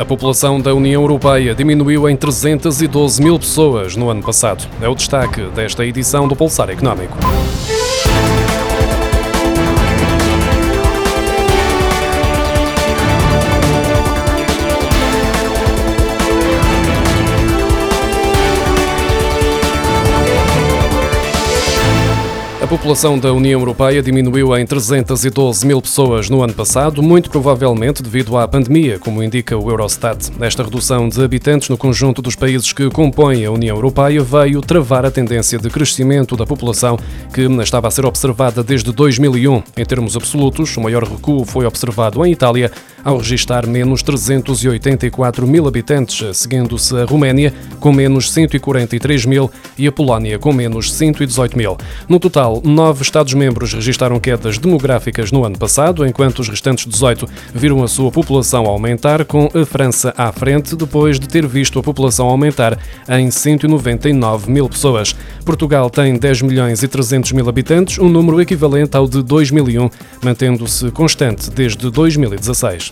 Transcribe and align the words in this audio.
A 0.00 0.04
população 0.06 0.58
da 0.58 0.72
União 0.72 1.02
Europeia 1.02 1.54
diminuiu 1.54 2.08
em 2.08 2.16
312 2.16 3.22
mil 3.22 3.38
pessoas 3.38 3.96
no 3.96 4.08
ano 4.08 4.22
passado. 4.22 4.66
É 4.80 4.88
o 4.88 4.94
destaque 4.94 5.42
desta 5.54 5.84
edição 5.84 6.26
do 6.26 6.34
Pulsar 6.34 6.70
Económico. 6.70 7.18
População 22.70 23.18
da 23.18 23.32
União 23.32 23.58
Europeia 23.58 24.00
diminuiu 24.00 24.56
em 24.56 24.64
312 24.64 25.66
mil 25.66 25.82
pessoas 25.82 26.30
no 26.30 26.40
ano 26.40 26.54
passado, 26.54 27.02
muito 27.02 27.28
provavelmente 27.28 28.00
devido 28.00 28.38
à 28.38 28.46
pandemia, 28.46 28.96
como 28.96 29.24
indica 29.24 29.58
o 29.58 29.68
Eurostat. 29.68 30.30
Esta 30.40 30.62
redução 30.62 31.08
de 31.08 31.20
habitantes 31.20 31.68
no 31.68 31.76
conjunto 31.76 32.22
dos 32.22 32.36
países 32.36 32.72
que 32.72 32.88
compõem 32.88 33.44
a 33.44 33.50
União 33.50 33.74
Europeia 33.74 34.22
veio 34.22 34.60
travar 34.60 35.04
a 35.04 35.10
tendência 35.10 35.58
de 35.58 35.68
crescimento 35.68 36.36
da 36.36 36.46
população 36.46 36.96
que 37.34 37.40
estava 37.60 37.88
a 37.88 37.90
ser 37.90 38.06
observada 38.06 38.62
desde 38.62 38.92
2001. 38.92 39.64
Em 39.76 39.84
termos 39.84 40.14
absolutos, 40.14 40.76
o 40.76 40.80
maior 40.80 41.02
recuo 41.02 41.44
foi 41.44 41.66
observado 41.66 42.24
em 42.24 42.30
Itália, 42.30 42.70
ao 43.04 43.18
registrar 43.18 43.66
menos 43.66 44.00
384 44.02 45.44
mil 45.44 45.66
habitantes, 45.66 46.36
seguindo-se 46.36 46.96
a 46.96 47.04
Roménia, 47.04 47.52
com 47.80 47.92
menos 47.92 48.30
143 48.30 49.26
mil, 49.26 49.50
e 49.76 49.88
a 49.88 49.92
Polónia, 49.92 50.38
com 50.38 50.52
menos 50.52 50.92
118 50.92 51.56
mil. 51.58 51.76
No 52.08 52.20
total, 52.20 52.59
nove 52.64 53.02
Estados-membros 53.02 53.72
registaram 53.72 54.18
quedas 54.20 54.58
demográficas 54.58 55.32
no 55.32 55.44
ano 55.44 55.58
passado, 55.58 56.06
enquanto 56.06 56.40
os 56.40 56.48
restantes 56.48 56.86
18 56.86 57.26
viram 57.54 57.82
a 57.82 57.88
sua 57.88 58.10
população 58.10 58.66
aumentar, 58.66 59.24
com 59.24 59.48
a 59.54 59.64
França 59.64 60.14
à 60.16 60.30
frente, 60.32 60.76
depois 60.76 61.18
de 61.18 61.28
ter 61.28 61.46
visto 61.46 61.78
a 61.78 61.82
população 61.82 62.28
aumentar 62.28 62.78
em 63.08 63.30
199 63.30 64.50
mil 64.50 64.68
pessoas. 64.68 65.14
Portugal 65.44 65.88
tem 65.90 66.18
10 66.18 66.42
milhões 66.42 66.82
e 66.82 66.88
300 66.88 67.32
mil 67.32 67.48
habitantes, 67.48 67.98
um 67.98 68.08
número 68.08 68.40
equivalente 68.40 68.96
ao 68.96 69.08
de 69.08 69.22
2001, 69.22 69.88
mantendo-se 70.22 70.90
constante 70.90 71.50
desde 71.50 71.90
2016. 71.90 72.90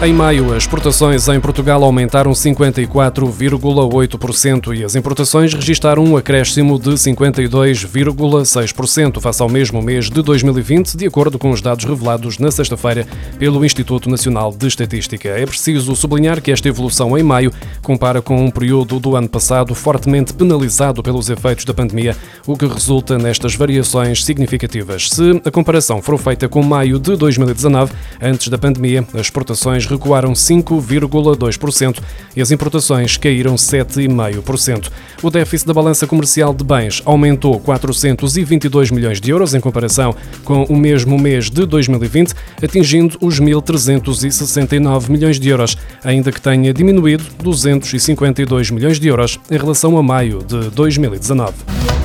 Em 0.00 0.12
maio, 0.12 0.54
as 0.54 0.62
exportações 0.62 1.26
em 1.26 1.40
Portugal 1.40 1.82
aumentaram 1.82 2.30
54,8% 2.30 4.78
e 4.78 4.84
as 4.84 4.94
importações 4.94 5.52
registaram 5.52 6.04
um 6.04 6.16
acréscimo 6.16 6.78
de 6.78 6.90
52,6% 6.90 9.20
face 9.20 9.42
ao 9.42 9.48
mesmo 9.48 9.82
mês 9.82 10.08
de 10.08 10.22
2020, 10.22 10.96
de 10.96 11.04
acordo 11.04 11.36
com 11.36 11.50
os 11.50 11.60
dados 11.60 11.84
revelados 11.84 12.38
na 12.38 12.52
sexta-feira 12.52 13.08
pelo 13.40 13.64
Instituto 13.64 14.08
Nacional 14.08 14.54
de 14.56 14.68
Estatística. 14.68 15.30
É 15.30 15.44
preciso 15.44 15.96
sublinhar 15.96 16.40
que 16.40 16.52
esta 16.52 16.68
evolução 16.68 17.18
em 17.18 17.24
maio 17.24 17.52
compara 17.82 18.22
com 18.22 18.40
um 18.40 18.52
período 18.52 19.00
do 19.00 19.16
ano 19.16 19.28
passado 19.28 19.74
fortemente 19.74 20.32
penalizado 20.32 21.02
pelos 21.02 21.28
efeitos 21.28 21.64
da 21.64 21.74
pandemia, 21.74 22.16
o 22.46 22.56
que 22.56 22.66
resulta 22.66 23.18
nestas 23.18 23.56
variações 23.56 24.24
significativas. 24.24 25.10
Se 25.10 25.42
a 25.44 25.50
comparação 25.50 26.00
for 26.00 26.16
feita 26.18 26.48
com 26.48 26.62
maio 26.62 27.00
de 27.00 27.16
2019, 27.16 27.92
antes 28.22 28.46
da 28.46 28.56
pandemia, 28.56 29.04
as 29.12 29.22
exportações 29.22 29.87
recuaram 29.88 30.32
5,2% 30.32 32.00
e 32.36 32.40
as 32.40 32.50
importações 32.50 33.16
caíram 33.16 33.54
7,5%. 33.54 34.90
O 35.22 35.30
déficit 35.30 35.66
da 35.66 35.74
balança 35.74 36.06
comercial 36.06 36.54
de 36.54 36.64
bens 36.64 37.02
aumentou 37.04 37.58
422 37.60 38.90
milhões 38.90 39.20
de 39.20 39.30
euros 39.30 39.54
em 39.54 39.60
comparação 39.60 40.14
com 40.44 40.64
o 40.64 40.76
mesmo 40.76 41.18
mês 41.18 41.50
de 41.50 41.66
2020, 41.66 42.34
atingindo 42.62 43.18
os 43.20 43.40
1.369 43.40 45.08
milhões 45.08 45.40
de 45.40 45.48
euros, 45.48 45.76
ainda 46.04 46.30
que 46.30 46.40
tenha 46.40 46.72
diminuído 46.72 47.24
252 47.42 48.70
milhões 48.70 49.00
de 49.00 49.08
euros 49.08 49.38
em 49.50 49.56
relação 49.56 49.96
a 49.98 50.02
maio 50.02 50.38
de 50.44 50.70
2019. 50.70 51.97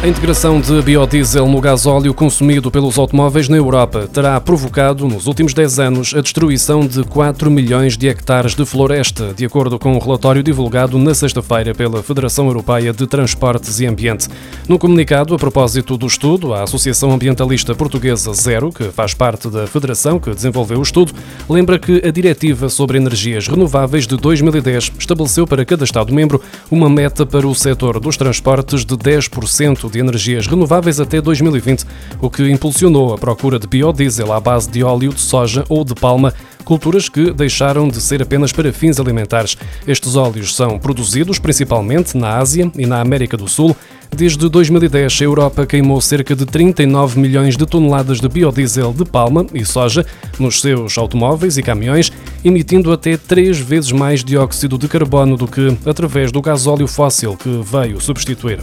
A 0.00 0.06
integração 0.06 0.60
de 0.60 0.80
biodiesel 0.80 1.48
no 1.48 1.60
gasóleo 1.60 2.14
consumido 2.14 2.70
pelos 2.70 2.96
automóveis 2.96 3.48
na 3.48 3.56
Europa 3.56 4.06
terá 4.06 4.40
provocado, 4.40 5.08
nos 5.08 5.26
últimos 5.26 5.52
10 5.52 5.80
anos, 5.80 6.14
a 6.14 6.20
destruição 6.20 6.86
de 6.86 7.02
4 7.02 7.50
milhões 7.50 7.96
de 7.96 8.06
hectares 8.06 8.54
de 8.54 8.64
floresta, 8.64 9.34
de 9.34 9.44
acordo 9.44 9.76
com 9.76 9.94
um 9.94 9.98
relatório 9.98 10.40
divulgado 10.40 10.96
na 11.00 11.12
sexta-feira 11.14 11.74
pela 11.74 12.00
Federação 12.00 12.46
Europeia 12.46 12.92
de 12.92 13.08
Transportes 13.08 13.80
e 13.80 13.86
Ambiente. 13.86 14.28
No 14.68 14.78
comunicado, 14.78 15.34
a 15.34 15.38
propósito 15.38 15.96
do 15.96 16.06
estudo, 16.06 16.54
a 16.54 16.62
Associação 16.62 17.10
Ambientalista 17.10 17.74
Portuguesa 17.74 18.32
Zero, 18.34 18.70
que 18.70 18.92
faz 18.92 19.14
parte 19.14 19.50
da 19.50 19.66
federação 19.66 20.20
que 20.20 20.30
desenvolveu 20.30 20.78
o 20.78 20.82
estudo, 20.82 21.12
lembra 21.50 21.76
que 21.76 22.06
a 22.06 22.10
Diretiva 22.12 22.68
sobre 22.68 22.98
Energias 22.98 23.48
Renováveis 23.48 24.06
de 24.06 24.16
2010 24.16 24.92
estabeleceu 24.96 25.44
para 25.44 25.64
cada 25.64 25.82
Estado-membro 25.82 26.40
uma 26.70 26.88
meta 26.88 27.26
para 27.26 27.48
o 27.48 27.54
setor 27.54 27.98
dos 27.98 28.16
transportes 28.16 28.84
de 28.84 28.94
10% 28.94 29.87
de 29.88 29.98
energias 29.98 30.46
renováveis 30.46 31.00
até 31.00 31.20
2020, 31.20 31.84
o 32.20 32.30
que 32.30 32.50
impulsionou 32.50 33.14
a 33.14 33.18
procura 33.18 33.58
de 33.58 33.66
biodiesel 33.66 34.32
à 34.32 34.40
base 34.40 34.70
de 34.70 34.82
óleo 34.82 35.12
de 35.12 35.20
soja 35.20 35.64
ou 35.68 35.84
de 35.84 35.94
palma 35.94 36.32
culturas 36.68 37.08
que 37.08 37.32
deixaram 37.32 37.88
de 37.88 37.98
ser 37.98 38.20
apenas 38.20 38.52
para 38.52 38.70
fins 38.74 39.00
alimentares. 39.00 39.56
Estes 39.86 40.16
óleos 40.16 40.54
são 40.54 40.78
produzidos 40.78 41.38
principalmente 41.38 42.14
na 42.14 42.36
Ásia 42.36 42.70
e 42.76 42.84
na 42.84 43.00
América 43.00 43.38
do 43.38 43.48
Sul. 43.48 43.74
Desde 44.14 44.46
2010, 44.50 45.22
a 45.22 45.24
Europa 45.24 45.66
queimou 45.66 45.98
cerca 46.02 46.36
de 46.36 46.44
39 46.44 47.18
milhões 47.18 47.56
de 47.56 47.64
toneladas 47.64 48.20
de 48.20 48.28
biodiesel 48.28 48.92
de 48.92 49.06
palma 49.06 49.46
e 49.54 49.64
soja 49.64 50.04
nos 50.38 50.60
seus 50.60 50.98
automóveis 50.98 51.56
e 51.56 51.62
caminhões, 51.62 52.12
emitindo 52.44 52.92
até 52.92 53.16
três 53.16 53.58
vezes 53.58 53.90
mais 53.90 54.22
dióxido 54.22 54.76
de 54.76 54.88
carbono 54.88 55.38
do 55.38 55.48
que 55.48 55.74
através 55.86 56.30
do 56.30 56.42
gasóleo 56.42 56.86
fóssil 56.86 57.34
que 57.34 57.48
veio 57.64 57.98
substituir. 57.98 58.60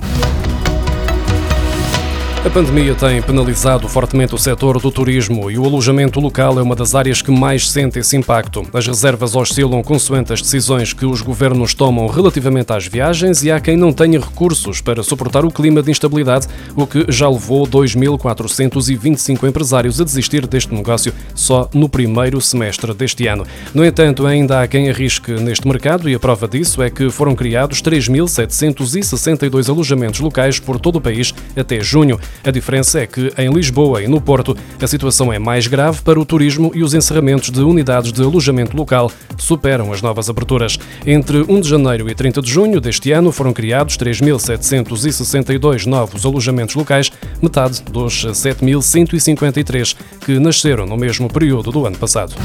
A 2.46 2.50
pandemia 2.56 2.94
tem 2.94 3.20
penalizado 3.24 3.90
fortemente 3.90 4.36
o 4.36 4.38
setor 4.38 4.80
do 4.80 4.92
turismo 4.92 5.50
e 5.50 5.58
o 5.58 5.66
alojamento 5.66 6.20
local 6.20 6.60
é 6.60 6.62
uma 6.62 6.76
das 6.76 6.94
áreas 6.94 7.20
que 7.20 7.32
mais 7.32 7.68
sente 7.68 7.98
esse 7.98 8.16
impacto. 8.16 8.62
As 8.72 8.86
reservas 8.86 9.36
oscilam 9.36 9.82
consoante 9.82 10.32
as 10.32 10.44
decisões 10.44 10.94
que 10.94 11.08
os 11.08 11.24
governos 11.24 11.74
tomam 11.74 12.06
relativamente 12.06 12.72
às 12.72 12.86
viagens 12.86 13.44
e 13.44 13.50
há 13.50 13.60
quem 13.60 13.76
não 13.76 13.92
tenha 13.92 14.20
recursos 14.20 14.80
para 14.80 15.02
suportar 15.02 15.44
o 15.44 15.50
clima 15.50 15.82
de 15.82 15.90
instabilidade, 15.90 16.48
o 16.76 16.86
que 16.86 17.08
já 17.10 17.28
levou 17.28 17.66
2.425 17.66 19.50
empresários 19.50 20.00
a 20.00 20.04
desistir 20.04 20.46
deste 20.46 20.72
negócio 20.72 21.16
só 21.34 21.68
no 21.74 21.90
primeiro 21.90 22.40
semestre 22.40 22.94
deste 22.94 23.26
ano. 23.26 23.44
No 23.74 23.84
entanto, 23.84 24.28
ainda 24.28 24.62
há 24.62 24.68
quem 24.68 24.88
arrisque 24.88 25.32
neste 25.32 25.68
mercado 25.68 26.08
e 26.08 26.14
a 26.14 26.20
prova 26.20 26.48
disso 26.48 26.84
é 26.84 26.92
que 26.92 27.10
foram 27.10 27.36
criados 27.36 27.82
3.762 27.82 29.68
alojamentos 29.68 30.20
locais 30.20 30.60
por 30.60 30.80
todo 30.80 30.98
o 30.98 31.02
país 31.02 31.34
até 31.58 31.82
junho. 31.82 32.20
A 32.44 32.52
diferença 32.52 33.00
é 33.00 33.08
que 33.08 33.32
em 33.38 33.50
Lisboa 33.52 34.04
e 34.04 34.08
no 34.08 34.22
Porto 34.22 34.56
a 34.82 34.88
situação 34.88 35.32
é 35.32 35.40
mais 35.40 35.68
grave 35.68 36.02
para 36.02 36.20
o 36.20 36.26
turismo 36.26 36.72
e 36.74 36.84
os 36.84 36.94
encerramentos 36.94 37.50
de 37.50 37.62
unidades 37.62 38.12
de 38.12 38.22
alojamento 38.22 38.76
local 38.76 39.12
superam 39.38 39.92
as 39.92 40.02
novas 40.02 40.30
aberturas. 40.30 40.78
Entre 41.06 41.40
1 41.48 41.62
de 41.62 41.70
janeiro 41.70 42.10
e 42.10 42.16
30 42.16 42.42
de 42.42 42.52
junho 42.52 42.82
deste 42.82 43.12
ano 43.12 43.32
foram 43.32 43.54
criados 43.54 43.98
3.762 43.98 45.86
novos 45.86 46.26
alojamentos 46.26 46.76
locais, 46.76 47.12
metade 47.42 47.82
dos 47.84 48.26
7.153 48.26 49.96
que 50.26 50.40
nasceram 50.40 50.86
no 50.86 50.98
mesmo 50.98 51.28
período 51.28 51.72
do 51.72 51.86
ano 51.86 51.98
passado. 51.98 52.36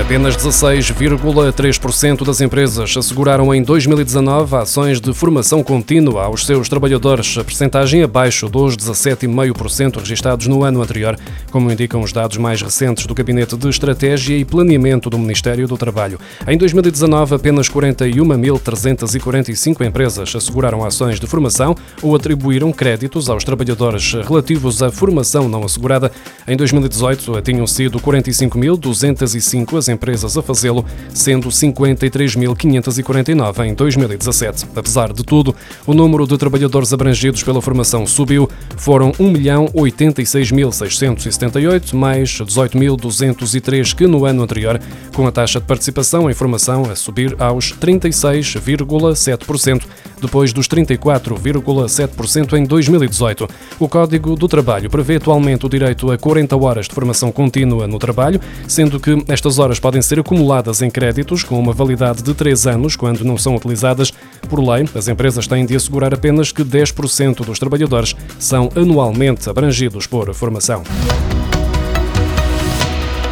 Apenas 0.00 0.34
16,3% 0.38 2.24
das 2.24 2.40
empresas 2.40 2.96
asseguraram 2.96 3.54
em 3.54 3.62
2019 3.62 4.56
ações 4.56 4.98
de 4.98 5.12
formação 5.12 5.62
contínua 5.62 6.24
aos 6.24 6.46
seus 6.46 6.66
trabalhadores, 6.66 7.36
a 7.36 7.44
percentagem 7.44 8.02
abaixo 8.02 8.48
dos 8.48 8.74
17,5% 8.74 9.98
registados 9.98 10.46
no 10.46 10.64
ano 10.64 10.80
anterior, 10.80 11.18
como 11.50 11.70
indicam 11.70 12.00
os 12.00 12.10
dados 12.10 12.38
mais 12.38 12.62
recentes 12.62 13.04
do 13.04 13.14
Gabinete 13.14 13.54
de 13.54 13.68
Estratégia 13.68 14.34
e 14.34 14.46
Planeamento 14.46 15.10
do 15.10 15.18
Ministério 15.18 15.68
do 15.68 15.76
Trabalho. 15.76 16.18
Em 16.48 16.56
2019, 16.56 17.34
apenas 17.34 17.68
41.345 17.68 19.86
empresas 19.86 20.34
asseguraram 20.34 20.82
ações 20.84 21.20
de 21.20 21.26
formação 21.26 21.76
ou 22.00 22.16
atribuíram 22.16 22.72
créditos 22.72 23.28
aos 23.28 23.44
trabalhadores 23.44 24.14
relativos 24.14 24.82
à 24.82 24.90
formação 24.90 25.50
não 25.50 25.64
assegurada. 25.64 26.10
Em 26.48 26.56
2018, 26.56 27.42
tinham 27.42 27.66
sido 27.66 28.00
45.205 28.00 29.81
das 29.82 29.88
empresas 29.88 30.38
a 30.38 30.42
fazê-lo, 30.42 30.84
sendo 31.12 31.48
53.549 31.48 33.66
em 33.66 33.74
2017. 33.74 34.66
Apesar 34.76 35.12
de 35.12 35.24
tudo, 35.24 35.52
o 35.84 35.92
número 35.92 36.24
de 36.26 36.38
trabalhadores 36.38 36.92
abrangidos 36.92 37.42
pela 37.42 37.60
formação 37.60 38.06
subiu, 38.06 38.48
foram 38.76 39.10
1.086.678, 39.12 41.94
mais 41.94 42.30
18.203 42.30 43.96
que 43.96 44.06
no 44.06 44.24
ano 44.24 44.44
anterior, 44.44 44.80
com 45.12 45.26
a 45.26 45.32
taxa 45.32 45.58
de 45.58 45.66
participação 45.66 46.30
em 46.30 46.34
formação 46.34 46.88
a 46.88 46.94
subir 46.94 47.34
aos 47.40 47.72
36,7% 47.72 49.82
depois 50.22 50.52
dos 50.52 50.66
34,7% 50.66 52.54
em 52.54 52.64
2018. 52.64 53.48
O 53.78 53.88
Código 53.88 54.34
do 54.34 54.48
Trabalho 54.48 54.88
prevê 54.88 55.16
atualmente 55.16 55.66
o 55.66 55.68
direito 55.68 56.10
a 56.10 56.16
40 56.16 56.56
horas 56.56 56.88
de 56.88 56.94
formação 56.94 57.30
contínua 57.30 57.86
no 57.86 57.98
trabalho, 57.98 58.40
sendo 58.66 58.98
que 58.98 59.22
estas 59.28 59.58
horas 59.58 59.78
podem 59.78 60.00
ser 60.00 60.20
acumuladas 60.20 60.80
em 60.80 60.90
créditos 60.90 61.44
com 61.44 61.58
uma 61.58 61.72
validade 61.72 62.22
de 62.22 62.32
3 62.32 62.66
anos 62.68 62.96
quando 62.96 63.24
não 63.24 63.36
são 63.36 63.54
utilizadas. 63.54 64.12
Por 64.48 64.60
lei, 64.60 64.88
as 64.94 65.08
empresas 65.08 65.46
têm 65.46 65.66
de 65.66 65.76
assegurar 65.76 66.14
apenas 66.14 66.52
que 66.52 66.64
10% 66.64 67.44
dos 67.44 67.58
trabalhadores 67.58 68.14
são 68.38 68.70
anualmente 68.74 69.50
abrangidos 69.50 70.06
por 70.06 70.32
formação. 70.32 70.82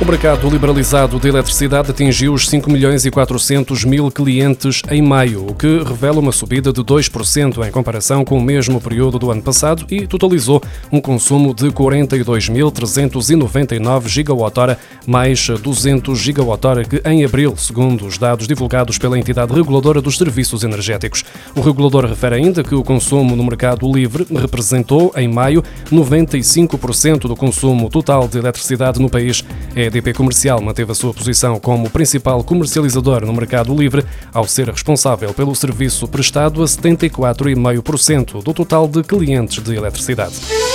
O 0.00 0.04
mercado 0.06 0.48
liberalizado 0.48 1.20
de 1.20 1.28
eletricidade 1.28 1.90
atingiu 1.90 2.32
os 2.32 2.48
5 2.48 2.70
milhões 2.70 3.04
e 3.04 3.10
400 3.10 3.84
mil 3.84 4.10
clientes 4.10 4.80
em 4.90 5.02
maio, 5.02 5.46
o 5.46 5.54
que 5.54 5.82
revela 5.82 6.20
uma 6.20 6.32
subida 6.32 6.72
de 6.72 6.80
2% 6.80 7.68
em 7.68 7.70
comparação 7.70 8.24
com 8.24 8.38
o 8.38 8.40
mesmo 8.40 8.80
período 8.80 9.18
do 9.18 9.30
ano 9.30 9.42
passado 9.42 9.84
e 9.90 10.06
totalizou 10.06 10.62
um 10.90 11.02
consumo 11.02 11.52
de 11.52 11.66
42.399 11.66 14.08
gigawatt-hora, 14.08 14.78
mais 15.06 15.46
200 15.46 16.18
gigawatt-hora 16.18 16.82
que 16.82 17.02
em 17.04 17.22
abril, 17.22 17.54
segundo 17.58 18.06
os 18.06 18.16
dados 18.16 18.48
divulgados 18.48 18.96
pela 18.96 19.18
entidade 19.18 19.52
reguladora 19.52 20.00
dos 20.00 20.16
serviços 20.16 20.64
energéticos. 20.64 21.26
O 21.54 21.60
regulador 21.60 22.06
refere 22.06 22.36
ainda 22.36 22.64
que 22.64 22.74
o 22.74 22.82
consumo 22.82 23.36
no 23.36 23.44
mercado 23.44 23.92
livre 23.92 24.26
representou, 24.34 25.12
em 25.14 25.28
maio, 25.28 25.62
95% 25.92 27.28
do 27.28 27.36
consumo 27.36 27.90
total 27.90 28.26
de 28.26 28.38
eletricidade 28.38 28.98
no 28.98 29.10
país. 29.10 29.44
É 29.76 29.89
EDP 29.90 30.14
Comercial 30.14 30.62
manteve 30.62 30.92
a 30.92 30.94
sua 30.94 31.12
posição 31.12 31.58
como 31.58 31.90
principal 31.90 32.44
comercializador 32.44 33.26
no 33.26 33.32
mercado 33.32 33.74
livre, 33.74 34.04
ao 34.32 34.46
ser 34.46 34.68
responsável 34.70 35.34
pelo 35.34 35.54
serviço 35.54 36.06
prestado 36.06 36.62
a 36.62 36.66
74,5% 36.66 38.42
do 38.42 38.54
total 38.54 38.86
de 38.86 39.02
clientes 39.02 39.62
de 39.62 39.74
eletricidade. 39.74 40.69